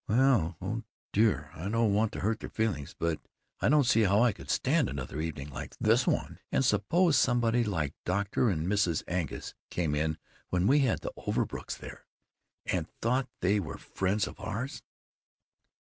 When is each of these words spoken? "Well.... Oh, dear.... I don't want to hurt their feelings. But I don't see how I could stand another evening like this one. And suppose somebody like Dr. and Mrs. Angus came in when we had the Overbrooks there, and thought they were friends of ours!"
"Well.... 0.07 0.57
Oh, 0.59 0.81
dear.... 1.13 1.51
I 1.53 1.69
don't 1.69 1.93
want 1.93 2.11
to 2.13 2.21
hurt 2.21 2.39
their 2.39 2.49
feelings. 2.49 2.95
But 2.97 3.19
I 3.59 3.69
don't 3.69 3.83
see 3.83 4.01
how 4.01 4.23
I 4.23 4.33
could 4.33 4.49
stand 4.49 4.89
another 4.89 5.21
evening 5.21 5.51
like 5.51 5.77
this 5.77 6.07
one. 6.07 6.39
And 6.51 6.65
suppose 6.65 7.15
somebody 7.19 7.63
like 7.63 7.93
Dr. 8.03 8.49
and 8.49 8.65
Mrs. 8.65 9.03
Angus 9.07 9.53
came 9.69 9.93
in 9.93 10.17
when 10.49 10.65
we 10.65 10.79
had 10.79 11.01
the 11.01 11.13
Overbrooks 11.15 11.77
there, 11.77 12.07
and 12.65 12.87
thought 12.99 13.29
they 13.41 13.59
were 13.59 13.77
friends 13.77 14.25
of 14.25 14.39
ours!" 14.39 14.81